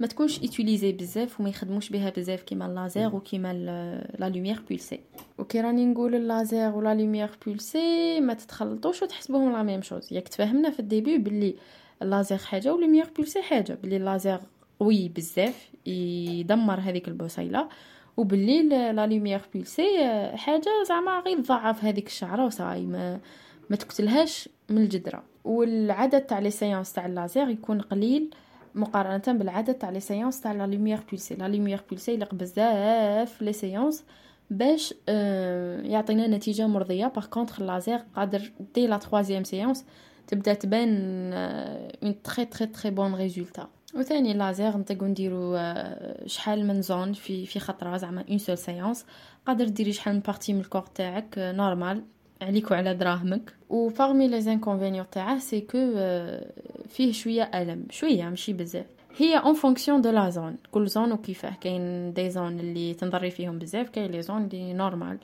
ما 0.00 0.06
تكونش 0.06 0.42
utilisée 0.42 0.92
بزاف 0.92 1.40
وما 1.40 1.48
يخدموش 1.48 1.90
بها 1.90 2.10
بزاف 2.10 2.42
كيما 2.42 2.66
اللازير 2.66 3.16
وكيما 3.16 3.52
la 4.18 4.28
lumière 4.28 4.62
pulsée 4.68 5.00
وكي 5.38 5.60
راني 5.60 5.86
نقول 5.86 6.14
اللازير 6.14 6.70
و 6.70 6.78
la 6.78 6.94
lumière 6.94 7.30
pulsée 7.46 8.20
ما 8.20 8.34
تتخلطوش 8.34 9.02
وتحسبوهم 9.02 9.52
la 9.52 9.62
même 9.62 9.82
chose 9.82 10.12
ياك 10.12 10.28
تفهمنا 10.28 10.70
في 10.70 10.80
ال 10.80 10.86
début 10.86 11.18
باللي 11.18 11.54
اللازير 12.02 12.38
حاجة 12.38 12.74
و 12.74 12.79
lumière 12.79 13.10
pulsée 13.16 13.42
حاجة 13.42 13.78
باللي 13.82 13.96
اللازير 13.96 14.40
قوي 14.80 15.08
بزاف 15.08 15.70
يدمر 15.86 16.80
هذيك 16.80 17.08
البصيلة. 17.08 17.68
وباللي 18.16 18.62
la 18.92 19.06
lumière 19.06 19.40
pulsée 19.54 19.98
حاجة 20.34 20.70
زعما 20.88 21.20
غير 21.20 21.40
تضعف 21.40 21.84
هذيك 21.84 22.06
الشعرة 22.06 22.46
وصاي 22.46 22.86
ما 22.86 23.20
ما 23.70 23.76
تقتلهاش 23.76 24.48
من 24.68 24.78
الجدرة. 24.78 25.22
والعدد 25.44 26.20
تاع 26.20 26.38
les 26.38 26.50
séances 26.50 26.92
تاع 26.92 27.06
اللازير 27.06 27.48
يكون 27.48 27.80
قليل 27.80 28.30
مقارنة 28.74 29.38
بالعدد 29.38 29.74
تاع 29.74 29.90
les 29.90 30.00
séances 30.00 30.40
تاع 30.40 30.52
la 30.52 30.66
lumière 30.66 31.00
pulsée 31.10 31.34
la 31.34 31.48
lumière 31.48 31.80
pulsée 31.90 32.14
يلق 32.14 32.34
بزاف 32.34 33.42
les 33.42 33.52
séances 33.52 34.04
باش 34.50 34.94
آه 35.08 35.80
يعطينا 35.82 36.26
نتيجة 36.26 36.66
مرضية. 36.66 37.06
par 37.06 37.26
contre 37.26 37.60
اللازير 37.60 38.00
قادر 38.16 38.50
dès 38.74 38.86
la 38.86 38.96
troisième 38.96 39.44
séance 39.44 39.84
تبدأ 40.26 40.54
تبان 40.54 41.30
un 42.02 42.22
très 42.22 42.44
très 42.44 42.66
très 42.66 42.90
bon 42.90 43.14
résultat 43.14 43.68
وثاني 43.94 44.32
لازير 44.34 44.76
نطيقو 44.76 45.06
نديرو 45.06 45.54
آه 45.56 46.26
شحال 46.26 46.66
من 46.66 46.82
zone 46.82 47.12
في 47.12 47.46
في 47.46 47.58
خطرة 47.60 47.96
زعما 47.96 48.24
en 48.28 48.32
une 48.32 48.38
seule 48.38 48.58
séance 48.58 49.06
قادر 49.46 49.68
ديري 49.68 49.92
شحال 49.92 50.14
من 50.14 50.20
partie 50.20 50.52
من 50.52 50.60
ال 50.60 50.64
corps 50.64 50.82
تاعك 50.82 51.34
normal 51.38 52.02
عليك 52.42 52.70
وعلى 52.70 52.94
دراهمك. 52.94 53.54
و 53.70 53.90
parmi 53.90 54.30
les 54.30 54.40
inconvénients 54.40 55.10
تاعه 55.10 55.38
c'est 55.38 55.60
que 55.60 55.78
فيه 56.88 57.12
شوية 57.12 57.42
ألم. 57.54 57.86
شوية 57.90 58.24
ماشي 58.24 58.52
بزاف. 58.52 58.86
هي 59.16 59.36
en 59.38 59.54
fonction 59.54 60.00
de 60.00 60.10
la 60.10 60.30
zone 60.30 60.56
كل 60.70 60.86
zone 60.88 61.12
وكيفاه. 61.12 61.54
كاين 61.60 62.12
des 62.12 62.30
zones 62.30 62.60
اللي 62.60 62.94
تنضري 62.94 63.30
فيهم 63.30 63.58
بزاف 63.58 63.88
كاين 63.88 64.10
les 64.10 64.22
zones 64.22 64.44
اللي 64.44 64.72
normal 64.72 65.18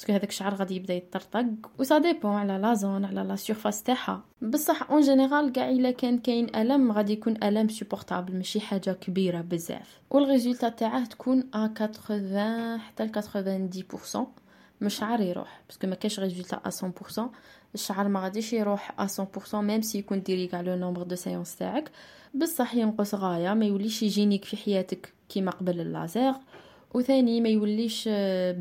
parce 0.00 0.07
que 0.07 0.12
هذاك 0.12 0.28
الشعر 0.28 0.54
غادي 0.54 0.76
يبدا 0.76 0.94
يطرطق. 0.94 1.46
و 1.78 1.82
ça 1.82 1.98
dépend 1.98 2.32
على 2.32 2.58
la 2.58 2.74
zone 2.74 3.04
على 3.04 3.22
la 3.22 3.36
surface 3.36 3.82
تاعها. 3.82 4.24
بصح 4.42 4.90
en 4.90 5.00
général 5.00 5.52
كاع 5.52 5.70
إلا 5.70 5.90
كان 5.90 6.18
كاين 6.18 6.56
ألم 6.56 6.92
غادي 6.92 7.12
يكون 7.12 7.44
ألم 7.44 7.68
supportable 7.68 8.36
ماشي 8.36 8.60
حاجة 8.60 8.90
كبيرة 8.90 9.40
بزاف. 9.40 10.00
وال 10.10 10.22
résultat 10.22 10.68
تاعه 10.68 11.04
تكون 11.04 11.44
ا 11.54 11.66
80 11.66 12.78
حتى 12.80 13.04
ل 13.04 13.10
90% 14.82 14.88
شعر 14.88 15.20
يروح 15.20 15.60
parce 15.68 15.79
que 15.79 15.86
ما 15.86 15.94
كاش 15.94 16.20
résultat 16.20 16.60
100% 17.18 17.30
الشعر 17.74 18.08
ما 18.08 18.20
غاديش 18.20 18.52
يروح 18.52 18.92
100% 19.00 19.54
même 19.54 19.82
si 19.82 19.98
يكون 19.98 20.22
ديري 20.22 20.46
كاع 20.46 20.60
le 20.60 20.76
nombre 20.76 21.02
de 21.02 21.16
séances 21.16 21.56
تاعك. 21.56 21.90
بصح 22.34 22.74
ينقص 22.74 23.14
غاية 23.14 23.54
ما 23.54 23.64
يوليش 23.64 24.02
يجينيك 24.02 24.44
في 24.44 24.56
حياتك 24.56 25.12
كيما 25.28 25.50
قبل 25.50 25.80
اللازير 25.80 26.34
وثاني 26.94 27.40
ما 27.40 27.48
يوليش 27.48 28.08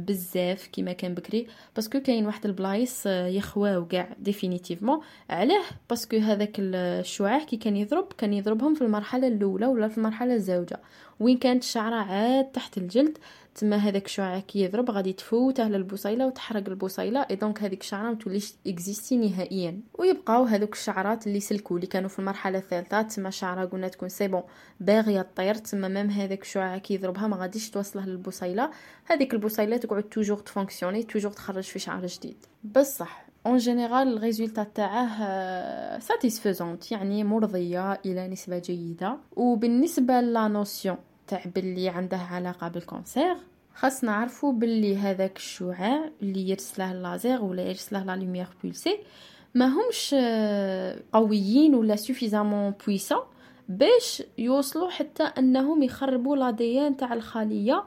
بزاف 0.07 0.67
كيما 0.67 0.93
كان 0.93 1.13
بكري 1.13 1.47
parce 1.75 1.90
que 1.90 1.99
كاين 1.99 2.25
واحد 2.25 2.45
البلايص 2.45 3.05
يخواو 3.05 3.87
كاع 3.87 4.15
définitivement 4.19 4.99
علاه 5.29 5.63
parce 5.89 6.07
que 6.07 6.17
هذاك 6.17 6.55
الشعاع 6.59 7.43
كي 7.43 7.57
كان 7.57 7.77
يضرب 7.77 8.13
كان 8.17 8.33
يضربهم 8.33 8.73
في 8.73 8.81
المرحلة 8.81 9.27
الأولى 9.27 9.65
ولا 9.65 9.87
في 9.87 9.97
المرحلة 9.97 10.33
الزوجه 10.33 10.79
وين 11.19 11.37
كانت 11.37 11.63
الشعره 11.63 11.95
عاد 11.95 12.45
تحت 12.51 12.77
الجلد 12.77 13.17
تما 13.55 13.75
هذاك 13.75 14.05
الشعاع 14.05 14.39
كي 14.39 14.61
يضرب 14.63 14.91
غادي 14.91 15.13
تفوته 15.13 15.67
للبصيله 15.67 16.27
وتحرق 16.27 16.69
البصيله 16.69 17.25
et 17.29 17.35
donc 17.35 17.63
هذيك 17.63 17.81
الشعرة 17.81 18.09
ما 18.09 18.15
توليش 18.15 18.53
اكزيستي 18.67 19.17
نهائيا. 19.17 19.81
ويبقاو 19.93 20.43
هذوك 20.43 20.73
الشعرات 20.73 21.27
اللي 21.27 21.39
سلكوا 21.39 21.75
اللي 21.75 21.87
كانوا 21.87 22.09
في 22.09 22.19
المرحلة 22.19 22.57
الثالثة. 22.57 23.01
تما 23.01 23.29
الشعره 23.29 23.65
قلنا 23.65 23.87
تكون 23.87 24.09
c'est 24.09 24.27
bon 24.27 24.43
par 24.79 25.27
terre 25.35 25.55
تما 25.55 25.87
même 25.87 26.09
هذاك 26.09 26.41
الشعاع 26.41 26.77
كي 26.77 26.93
يضربها 26.93 27.27
ما 27.27 27.37
غاديش 27.37 27.69
توصله 27.69 28.05
للبصيله 28.05 28.71
هذيك 29.05 29.33
البصيله 29.33 29.77
تقعد 29.77 30.03
toujours 30.03 30.37
تfonctionner 30.37 31.03
toujours 31.03 31.31
تخرج 31.31 31.63
في 31.63 31.79
شعر 31.79 32.05
جديد. 32.05 32.45
بصح 32.63 33.25
en 33.45 33.57
général 33.57 34.17
ال 34.17 34.22
résultat 34.22 34.63
تاعه 34.63 35.99
satisfaisante 35.99 36.91
يعني 36.91 37.23
مرضية 37.23 37.93
إلى 37.93 38.27
نسبة 38.27 38.59
جيدة. 38.59 39.17
وبالنسبة 39.35 40.21
la 40.21 40.47
notion 40.47 40.97
تاع 41.29 41.43
باللي 41.55 41.89
عندها 41.89 42.27
علاقة 42.31 42.67
بال 42.67 42.82
cancer. 42.82 43.35
خاص 43.75 44.03
نعرفو 44.03 44.51
باللي 44.51 44.97
هذاك 44.97 45.37
الشعاع 45.37 46.09
اللي 46.21 46.49
يرسله 46.49 46.91
اللازير 46.91 47.41
ولا 47.41 47.63
يرسله 47.63 48.03
la 48.03 48.15
lumière 48.15 48.47
pulsée. 48.63 48.99
ما 49.55 49.65
همش 49.65 50.15
آه، 50.17 50.99
قويين 51.13 51.75
ولا 51.75 51.95
suffisamment 51.95 52.73
puissants 52.85 53.21
باش 53.69 54.23
يوصلوا 54.37 54.89
حتى 54.89 55.23
أنهم 55.23 55.83
يخربوا 55.83 56.35
لا 56.35 56.89
تاع 56.97 57.13
الخلية 57.13 57.83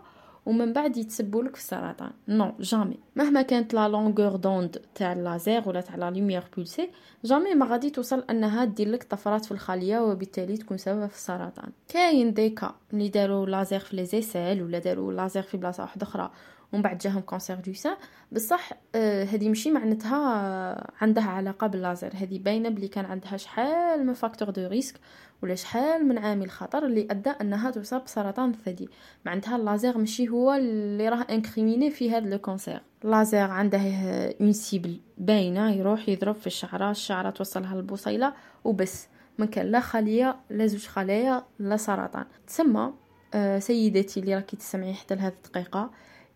ومن 0.46 0.72
بعد 0.72 0.96
يتسبوا 0.96 1.42
لك 1.42 1.56
في 1.56 1.62
السرطان. 1.62 2.10
non 2.28 2.52
jamais 2.60 2.98
مهما 3.16 3.42
كانت 3.42 3.74
la 3.74 3.88
longueur 3.88 4.36
d'onde 4.36 4.82
تاع 4.94 5.12
اللازير 5.12 5.68
ولا 5.68 5.80
تاع 5.80 5.96
la 5.96 6.10
lumière 6.10 6.44
pulsée 6.56 6.90
jamais 7.24 7.54
ما 7.54 7.66
غادي 7.66 7.90
توصل 7.90 8.24
أنها 8.30 8.64
دير 8.64 8.88
لك 8.88 9.02
طفرات 9.02 9.44
في 9.44 9.52
الخلية 9.52 9.98
وبالتالي 9.98 10.56
تكون 10.56 10.76
سبب 10.78 11.06
في 11.06 11.14
السرطان. 11.16 11.70
كاين 11.88 12.34
des 12.34 12.54
cas 12.54 12.74
اللي 12.92 13.08
داروا 13.08 13.46
لازير 13.46 13.80
في 13.80 13.96
les 13.96 14.04
aisselles 14.04 14.62
ولا 14.62 14.78
داروا 14.78 15.12
لازير 15.12 15.42
في 15.42 15.56
بلاصة 15.56 15.82
واحدة 15.82 16.06
أخرى 16.06 16.30
ومن 16.72 16.82
بعد 16.82 16.98
جاهم 16.98 17.20
cancer 17.20 17.56
du 17.56 17.72
sein. 17.72 17.96
بصح 18.32 18.70
آه 18.94 19.24
هذه 19.24 19.48
ماشي 19.48 19.70
معناتها 19.70 20.92
عندها 21.02 21.24
علاقة 21.24 21.66
باللازر 21.66 22.10
هذه 22.14 22.38
باينة 22.38 22.68
بلي 22.68 22.88
كان 22.88 23.04
عندها 23.04 23.36
شحال 23.36 24.06
من 24.06 24.14
facteurs 24.14 24.50
de 24.50 24.68
risque 24.68 25.00
ولا 25.42 25.54
شحال 25.54 26.08
من 26.08 26.18
عامل 26.18 26.50
خطر 26.50 26.86
اللي 26.86 27.08
أدى 27.10 27.30
أنها 27.30 27.70
تصاب 27.70 28.04
بسرطان 28.04 28.50
الثدي. 28.50 28.88
معناتها 29.26 29.56
اللازر 29.56 29.98
ماشي 29.98 30.28
هو 30.28 30.52
اللي 30.52 31.08
راه 31.08 31.26
incriminé 31.30 31.90
في 31.90 32.10
هذا 32.10 32.28
le 32.28 32.38
cancer. 32.38 32.82
laser 33.04 33.38
عنده 33.38 33.80
une 34.40 34.52
cible 34.52 35.00
باينة 35.18 35.70
يروح 35.70 36.08
يضرب 36.08 36.34
في 36.34 36.46
الشعرة 36.46 36.90
الشعرة 36.90 37.30
توصلها 37.30 37.74
للبصيلة 37.74 38.32
وبس. 38.64 39.08
ما 39.38 39.46
كان 39.46 39.66
لا 39.66 39.80
خليه 39.80 40.36
لا 40.50 40.66
زوج 40.66 40.86
خلايا 40.86 41.44
لا 41.58 41.76
سرطان. 41.76 42.24
تسمى 42.46 42.92
آه 43.34 43.58
سيدتي 43.58 44.20
اللي 44.20 44.34
راكي 44.34 44.56
تسمعي 44.56 44.94
حتى 44.94 45.14
لهذه 45.14 45.32
الدقيقة 45.32 45.90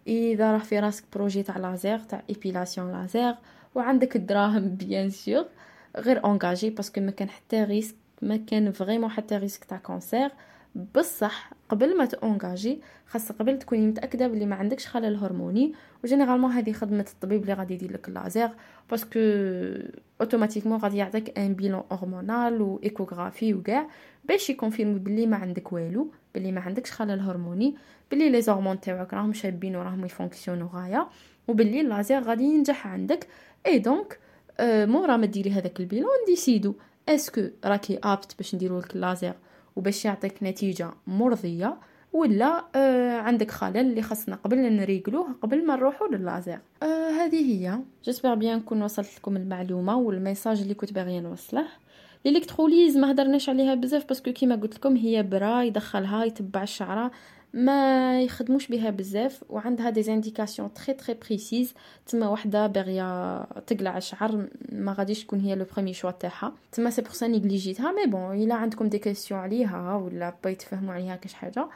إذا 0.06 0.52
راه 0.52 0.58
في 0.58 0.78
راسك 0.78 1.04
projet 1.14 1.42
تاع 1.42 1.58
لازير 1.58 1.98
تاع 1.98 2.22
épilation 2.30 2.92
laser 2.92 3.34
وعندك 3.74 4.16
الدراهم 4.16 4.68
bien 4.68 5.10
sûr 5.10 5.44
غير 5.96 6.24
engagé 6.24 6.70
parce 6.70 6.89
que 6.89 7.00
ما 7.00 7.10
كان 7.10 7.30
حتى 7.30 7.64
risque 7.64 7.94
ما 8.22 8.36
كان 8.36 8.72
vraiment 8.72 9.10
حتى 9.10 9.36
risque 9.36 9.64
تاع 9.64 9.78
cancer 9.78 10.30
بصح 10.94 11.52
قبل 11.68 11.96
ما 11.98 12.04
ت 12.04 12.14
engager 12.14 12.80
خاص 13.06 13.32
قبل 13.32 13.58
تكوني 13.58 13.86
متأكدة 13.86 14.28
بلي 14.28 14.46
ما 14.46 14.56
عندكش 14.56 14.86
خلل 14.86 15.16
هرموني. 15.16 15.72
و 16.04 16.08
généralement 16.08 16.50
هذه 16.50 16.72
خدمة 16.72 17.06
الطبيب 17.12 17.42
اللي 17.42 17.52
غادي 17.52 17.74
يدير 17.74 17.92
لك 17.92 18.08
ال 18.08 18.15
laser 18.15 18.48
parce 18.90 19.09
que 19.09 19.20
automatiquement 20.20 20.78
غادي 20.78 20.96
يعطيك 20.96 21.38
un 21.38 21.54
bilan 21.54 21.82
hormonal 21.92 22.62
و 22.62 22.80
échographie 22.84 23.54
وكاع 23.54 23.86
باش 24.24 24.50
ي 24.50 24.55
confirmer 24.55 24.98
بلي 24.98 25.26
ما 25.26 25.36
عندك 25.36 25.72
والو. 25.72 26.10
بلي 26.36 26.52
ما 26.52 26.60
عندكش 26.60 26.92
خلل 26.92 27.20
هرموني 27.20 27.76
بلي 28.10 28.30
les 28.30 28.42
hormones 28.48 28.80
تاعك 28.80 29.14
راهم 29.14 29.32
شابين 29.32 29.76
وراهم 29.76 30.04
ي 30.04 30.09
fonctionner 30.09 30.66
غايه 30.66 31.08
وبلي 31.48 31.80
اللازير 31.80 32.22
غادي 32.22 32.44
ينجح 32.44 32.86
عندك. 32.86 33.26
et 33.66 33.78
donc 33.78 34.18
مورا 34.60 35.16
ما 35.16 35.26
ديري 35.26 35.50
هذاك 35.50 35.80
ال 35.80 35.85
bilan 35.85 36.10
décider 36.26 36.74
est-ce 37.08 37.31
que 37.31 37.42
راكي 37.64 37.98
apte 38.04 38.34
باش 38.38 38.54
نديرو 38.54 38.78
لك 38.78 38.96
اللازير 38.96 39.34
وباش 39.76 40.04
يعطيك 40.04 40.42
نتيجة 40.42 40.90
مرضية 41.06 41.76
ولا 42.12 42.64
آه 42.74 43.18
عندك 43.18 43.50
خلل 43.50 43.76
اللي 43.76 44.02
خاصنا 44.02 44.36
قبل 44.36 44.56
نريقلوه 44.56 45.28
قبل 45.42 45.66
ما 45.66 45.76
نروحوا 45.76 46.08
لللازير؟ 46.08 46.58
آه 46.82 47.10
هذه 47.10 47.52
هي. 47.52 47.78
j'espère 48.04 48.34
bien 48.34 48.58
نكون 48.58 48.82
وصلت 48.82 49.16
لكم 49.18 49.36
المعلومة 49.36 49.96
وال 49.96 50.10
message 50.10 50.60
اللي 50.60 50.74
كنت 50.74 50.92
باغية 50.92 51.20
نوصله. 51.20 51.66
ال 52.26 52.32
électrolyse 52.32 52.96
ما 52.96 53.10
هدرناش 53.10 53.48
عليها 53.48 53.74
بزاف 53.74 54.06
parce 54.08 54.23
que 54.23 54.32
كيما 54.32 54.56
قلت 54.56 54.74
لكم 54.74 54.96
هي 54.96 55.22
إبرة 55.22 55.62
يدخلها 55.62 56.24
يتبع 56.24 56.62
الشعرة 56.62 57.10
ما 57.54 58.20
يخدموش 58.22 58.68
بها 58.68 58.90
بزاف 58.90 59.44
وعندها 59.48 59.90
des 59.90 60.02
indications 60.02 60.72
très 60.72 60.94
très 60.94 61.16
précises 61.26 61.74
تما 62.06 62.28
وحدة 62.28 62.66
باغية 62.66 63.42
تقلع 63.42 63.96
الشعر 63.96 64.48
ما 64.72 64.92
غاديش 64.92 65.24
تكون 65.24 65.40
هي 65.40 65.54
le 65.54 65.66
premier 65.74 65.92
choix 65.92 66.10
تاعها. 66.10 66.52
تما 66.72 66.90
c'est 66.90 67.02
pour 67.02 67.12
ça 67.12 67.26
négligé 67.26 67.77
تها 67.77 67.92
mais 67.92 68.06
bon 68.06 68.42
إلا 68.42 68.54
عندكم 68.54 68.88
des 68.88 68.98
questions 68.98 69.40
عليها 69.40 69.94
ولا 69.94 70.34
بغيت 70.44 70.60
تفهموا 70.60 70.94
عليها 70.94 71.16
كاش 71.16 71.34
حاجة 71.34 71.68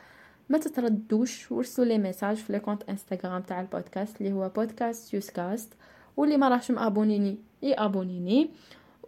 ما 0.48 0.58
تتردوش 0.58 1.52
ورسلوا 1.52 1.88
لي 1.88 1.98
message 1.98 2.36
في 2.36 2.52
le 2.52 2.60
compte 2.60 2.82
Instagram 2.88 3.42
تاع 3.42 3.60
البودكاست 3.60 4.20
اللي 4.20 4.32
هو 4.32 4.48
بودكاست 4.48 5.14
يوسكاست 5.14 5.72
واللي 6.16 6.36
ما 6.36 6.48
راهش 6.48 6.70
م 6.70 6.80
abonné 6.80 7.38
ي 7.62 7.72
abonner. 7.72 8.50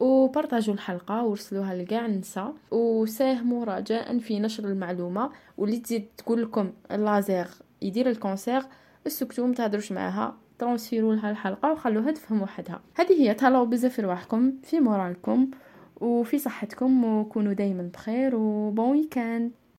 و 0.03 0.11
partagé 0.11 0.67
وا 0.67 0.75
الحلقة 0.75 1.25
ورسلوها 1.25 1.75
لكاع 1.75 2.07
النساء. 2.07 2.55
وساهموا 2.71 3.65
رجاء 3.65 4.19
في 4.19 4.41
نشر 4.41 4.65
المعلومة. 4.65 5.31
واللي 5.59 5.79
تزيد 5.79 6.07
تقول 6.17 6.43
لكم 6.43 6.73
اللازير 6.91 7.47
يدير 7.83 8.11
ال 8.11 8.18
cancer 8.18 8.63
السكتو 9.07 9.47
متهدروش 9.47 9.93
معاها. 9.93 10.37
transféré 10.59 11.09
وا 11.09 11.15
لها 11.15 11.31
الحلقة 11.31 11.73
وخلوها 11.73 12.11
تفهم 12.11 12.43
وحدها. 12.43 12.81
هذه 12.95 13.13
هي. 13.13 13.35
تهلاو 13.35 13.67
بزاف 13.67 14.01
رواحكم 14.01 14.53
في 14.63 14.81
moral 14.81 15.31
كم 15.31 15.51
وفي 16.01 16.39
صحتكم 16.39 17.05
وكونوا 17.05 17.53
دايما 17.53 17.83
بخير 17.83 18.37
و 18.37 18.50
bon 18.50 18.91
week-end. 18.91 19.51